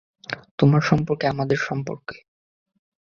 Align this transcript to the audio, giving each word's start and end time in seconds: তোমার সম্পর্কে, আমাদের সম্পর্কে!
তোমার 0.59 0.81
সম্পর্কে, 0.81 1.25
আমাদের 1.27 1.59
সম্পর্কে! 1.67 2.15